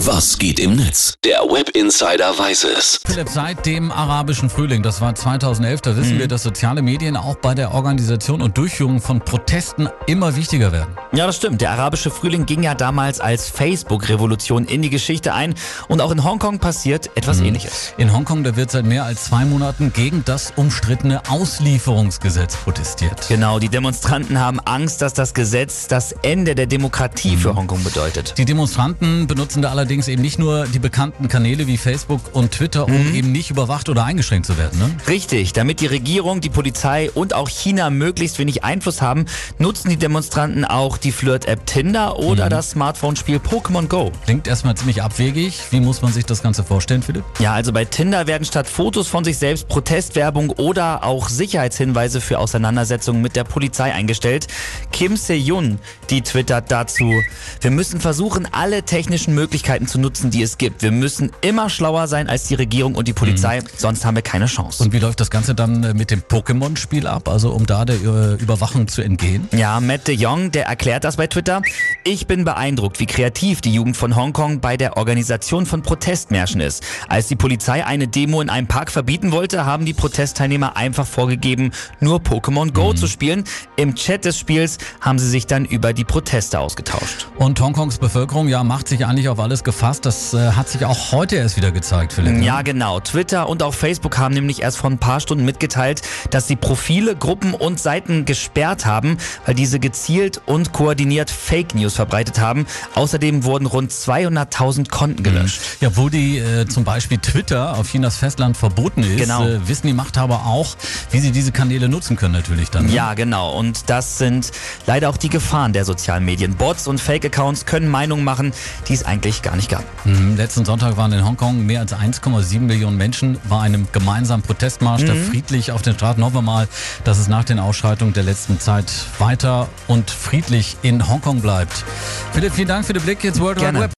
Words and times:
Was 0.00 0.36
geht 0.38 0.60
im 0.60 0.76
Netz? 0.76 1.14
Der 1.24 1.38
Web 1.38 1.70
Insider 1.70 2.38
weiß 2.38 2.64
es. 2.64 3.00
Philipp, 3.06 3.30
seit 3.30 3.64
dem 3.64 3.90
arabischen 3.90 4.50
Frühling, 4.50 4.82
das 4.82 5.00
war 5.00 5.14
2011, 5.14 5.80
da 5.80 5.96
wissen 5.96 6.18
wir, 6.18 6.28
dass 6.28 6.42
soziale 6.42 6.82
Medien 6.82 7.16
auch 7.16 7.36
bei 7.36 7.54
der 7.54 7.72
Organisation 7.72 8.42
und 8.42 8.58
Durchführung 8.58 9.00
von 9.00 9.20
Protesten 9.20 9.88
immer 10.06 10.36
wichtiger 10.36 10.70
werden. 10.70 10.94
Ja, 11.12 11.26
das 11.26 11.36
stimmt. 11.36 11.62
Der 11.62 11.70
arabische 11.70 12.10
Frühling 12.10 12.44
ging 12.44 12.62
ja 12.62 12.74
damals 12.74 13.20
als 13.20 13.48
Facebook-Revolution 13.48 14.66
in 14.66 14.82
die 14.82 14.90
Geschichte 14.90 15.32
ein. 15.32 15.54
Und 15.88 16.02
auch 16.02 16.12
in 16.12 16.22
Hongkong 16.22 16.58
passiert 16.58 17.10
etwas 17.14 17.40
Ähnliches. 17.40 17.94
In 17.96 18.12
Hongkong, 18.12 18.44
da 18.44 18.54
wird 18.54 18.70
seit 18.70 18.84
mehr 18.84 19.04
als 19.04 19.24
zwei 19.24 19.46
Monaten 19.46 19.94
gegen 19.94 20.24
das 20.26 20.52
umstrittene 20.56 21.22
Auslieferungsgesetz 21.30 22.54
protestiert. 22.56 23.28
Genau, 23.28 23.58
die 23.58 23.70
Demonstranten 23.70 24.38
haben 24.38 24.60
Angst, 24.60 25.00
dass 25.00 25.14
das 25.14 25.32
Gesetz 25.32 25.86
das 25.86 26.12
Ende 26.20 26.54
der 26.54 26.66
Demokratie 26.66 27.38
für 27.38 27.56
Hongkong 27.56 27.82
bedeutet. 27.82 28.34
Die 28.36 28.44
Demonstranten 28.44 29.26
benutzen 29.26 29.62
da 29.62 29.70
allerdings 29.70 29.85
eben 29.90 30.22
nicht 30.22 30.38
nur 30.38 30.66
die 30.66 30.78
bekannten 30.78 31.28
Kanäle 31.28 31.66
wie 31.66 31.76
Facebook 31.76 32.20
und 32.32 32.52
Twitter, 32.52 32.86
um 32.86 33.14
eben 33.14 33.32
nicht 33.32 33.50
überwacht 33.50 33.88
oder 33.88 34.04
eingeschränkt 34.04 34.46
zu 34.46 34.58
werden. 34.58 34.78
Ne? 34.78 34.90
Richtig, 35.08 35.52
damit 35.52 35.80
die 35.80 35.86
Regierung, 35.86 36.40
die 36.40 36.50
Polizei 36.50 37.10
und 37.10 37.34
auch 37.34 37.48
China 37.48 37.90
möglichst 37.90 38.38
wenig 38.38 38.64
Einfluss 38.64 39.02
haben, 39.02 39.26
nutzen 39.58 39.90
die 39.90 39.96
Demonstranten 39.96 40.64
auch 40.64 40.98
die 40.98 41.12
Flirt-App 41.12 41.66
Tinder 41.66 42.18
oder 42.18 42.48
das 42.48 42.70
Smartphone-Spiel 42.70 43.38
Pokémon 43.38 43.86
Go. 43.86 44.12
Klingt 44.24 44.46
erstmal 44.46 44.74
ziemlich 44.76 45.02
abwegig. 45.02 45.60
Wie 45.70 45.80
muss 45.80 46.02
man 46.02 46.12
sich 46.12 46.24
das 46.24 46.42
Ganze 46.42 46.64
vorstellen, 46.64 47.02
Philipp? 47.02 47.24
Ja, 47.38 47.52
also 47.52 47.72
bei 47.72 47.84
Tinder 47.84 48.26
werden 48.26 48.44
statt 48.44 48.66
Fotos 48.66 49.08
von 49.08 49.24
sich 49.24 49.38
selbst 49.38 49.68
Protestwerbung 49.68 50.50
oder 50.50 51.04
auch 51.04 51.28
Sicherheitshinweise 51.28 52.20
für 52.20 52.38
Auseinandersetzungen 52.38 53.22
mit 53.22 53.36
der 53.36 53.44
Polizei 53.44 53.92
eingestellt. 53.92 54.46
Kim 54.92 55.16
Se-yun, 55.16 55.78
die 56.10 56.22
twittert 56.22 56.70
dazu, 56.70 57.12
wir 57.60 57.70
müssen 57.70 58.00
versuchen, 58.00 58.48
alle 58.52 58.82
technischen 58.82 59.34
Möglichkeiten 59.34 59.75
zu 59.84 59.98
nutzen, 59.98 60.30
die 60.30 60.42
es 60.42 60.56
gibt. 60.56 60.82
Wir 60.82 60.92
müssen 60.92 61.30
immer 61.42 61.68
schlauer 61.68 62.06
sein 62.06 62.28
als 62.28 62.44
die 62.44 62.54
Regierung 62.54 62.94
und 62.94 63.06
die 63.08 63.12
Polizei, 63.12 63.60
sonst 63.76 64.04
haben 64.06 64.14
wir 64.14 64.22
keine 64.22 64.46
Chance. 64.46 64.82
Und 64.82 64.92
wie 64.92 64.98
läuft 64.98 65.20
das 65.20 65.30
Ganze 65.30 65.54
dann 65.54 65.84
äh, 65.84 65.92
mit 65.92 66.10
dem 66.10 66.22
Pokémon-Spiel 66.22 67.06
ab, 67.06 67.28
also 67.28 67.50
um 67.50 67.66
da 67.66 67.84
der 67.84 67.96
Überwachung 67.96 68.88
zu 68.88 69.02
entgehen? 69.02 69.48
Ja, 69.52 69.80
Matt 69.80 70.08
de 70.08 70.14
Jong, 70.14 70.52
der 70.52 70.66
erklärt 70.66 71.04
das 71.04 71.16
bei 71.16 71.26
Twitter. 71.26 71.60
Ich 72.08 72.28
bin 72.28 72.44
beeindruckt, 72.44 73.00
wie 73.00 73.06
kreativ 73.06 73.60
die 73.60 73.74
Jugend 73.74 73.96
von 73.96 74.14
Hongkong 74.14 74.60
bei 74.60 74.76
der 74.76 74.96
Organisation 74.96 75.66
von 75.66 75.82
Protestmärschen 75.82 76.60
ist. 76.60 76.84
Als 77.08 77.26
die 77.26 77.34
Polizei 77.34 77.84
eine 77.84 78.06
Demo 78.06 78.40
in 78.40 78.48
einem 78.48 78.68
Park 78.68 78.92
verbieten 78.92 79.32
wollte, 79.32 79.66
haben 79.66 79.84
die 79.84 79.92
Protestteilnehmer 79.92 80.76
einfach 80.76 81.04
vorgegeben, 81.04 81.72
nur 81.98 82.20
Pokémon 82.20 82.72
Go 82.72 82.92
zu 82.92 83.08
spielen. 83.08 83.42
Im 83.74 83.96
Chat 83.96 84.24
des 84.24 84.38
Spiels 84.38 84.78
haben 85.00 85.18
sie 85.18 85.28
sich 85.28 85.48
dann 85.48 85.64
über 85.64 85.92
die 85.92 86.04
Proteste 86.04 86.60
ausgetauscht. 86.60 87.26
Und 87.38 87.60
Hongkongs 87.60 87.98
Bevölkerung, 87.98 88.46
ja, 88.46 88.62
macht 88.62 88.86
sich 88.86 89.04
eigentlich 89.04 89.28
auf 89.28 89.40
alles 89.40 89.64
gefasst. 89.64 90.06
Das 90.06 90.32
äh, 90.32 90.52
hat 90.52 90.68
sich 90.68 90.84
auch 90.84 91.10
heute 91.10 91.34
erst 91.34 91.56
wieder 91.56 91.72
gezeigt, 91.72 92.12
Philipp. 92.12 92.34
ne? 92.34 92.44
Ja, 92.44 92.62
genau. 92.62 93.00
Twitter 93.00 93.48
und 93.48 93.64
auch 93.64 93.74
Facebook 93.74 94.16
haben 94.16 94.32
nämlich 94.32 94.62
erst 94.62 94.76
vor 94.76 94.90
ein 94.90 94.98
paar 94.98 95.18
Stunden 95.18 95.44
mitgeteilt, 95.44 96.02
dass 96.30 96.46
sie 96.46 96.54
Profile, 96.54 97.16
Gruppen 97.16 97.52
und 97.52 97.80
Seiten 97.80 98.26
gesperrt 98.26 98.86
haben, 98.86 99.18
weil 99.44 99.56
diese 99.56 99.80
gezielt 99.80 100.40
und 100.46 100.72
koordiniert 100.72 101.30
Fake 101.30 101.74
News 101.74 101.95
verbreitet 101.96 102.38
haben. 102.38 102.66
Außerdem 102.94 103.44
wurden 103.44 103.66
rund 103.66 103.90
200.000 103.92 104.88
Konten 104.90 105.22
gelöscht. 105.22 105.60
Ja, 105.80 105.96
wo 105.96 106.08
die 106.08 106.38
äh, 106.38 106.66
zum 106.66 106.84
Beispiel 106.84 107.18
Twitter 107.18 107.76
auf 107.76 107.90
Chinas 107.90 108.16
Festland 108.16 108.56
verboten 108.56 109.02
ist, 109.02 109.16
Genau. 109.20 109.46
äh, 109.46 109.66
wissen 109.68 109.86
die 109.86 109.92
Machthaber 109.92 110.46
auch, 110.46 110.76
wie 111.10 111.20
sie 111.20 111.32
diese 111.32 111.52
Kanäle 111.52 111.88
nutzen 111.88 112.16
können 112.16 112.32
natürlich 112.34 112.70
dann. 112.70 112.86
ne? 112.86 112.92
Ja, 112.92 113.14
genau. 113.14 113.52
Und 113.52 113.88
das 113.90 114.18
sind 114.18 114.50
leider 114.86 115.08
auch 115.10 115.16
die 115.16 115.28
Gefahren 115.28 115.72
der 115.72 115.84
sozialen 115.84 116.24
Medien. 116.24 116.54
Bots 116.56 116.86
und 116.86 117.00
Fake-Accounts 117.00 117.66
können 117.66 117.88
Meinungen 117.88 118.24
machen, 118.24 118.52
die 118.88 118.94
es 118.94 119.04
eigentlich 119.04 119.42
gar 119.42 119.56
nicht 119.56 119.68
gab. 119.70 119.84
Mhm. 120.04 120.36
Letzten 120.36 120.64
Sonntag 120.64 120.96
waren 120.96 121.12
in 121.12 121.24
Hongkong 121.24 121.64
mehr 121.64 121.80
als 121.80 121.92
1,7 121.94 122.60
Millionen 122.60 122.96
Menschen 122.96 123.38
bei 123.48 123.58
einem 123.60 123.88
gemeinsamen 123.92 124.42
Protestmarsch, 124.42 125.04
der 125.04 125.16
friedlich 125.16 125.72
auf 125.72 125.82
den 125.82 125.94
Straßen. 125.94 126.22
Hoffen 126.22 126.34
wir 126.36 126.42
mal, 126.42 126.68
dass 127.04 127.18
es 127.18 127.28
nach 127.28 127.44
den 127.44 127.58
Ausschreitungen 127.58 128.12
der 128.14 128.22
letzten 128.24 128.60
Zeit 128.60 128.92
weiter 129.18 129.68
und 129.88 130.10
friedlich 130.10 130.76
in 130.82 131.08
Hongkong 131.08 131.40
bleibt. 131.40 131.84
Philipp, 132.32 132.54
vielen 132.54 132.68
Dank 132.68 132.84
für 132.84 132.92
den 132.92 133.02
Blick 133.02 133.24
ins 133.24 133.40
World 133.40 133.60
Wide. 133.60 133.80
Web. 133.80 133.90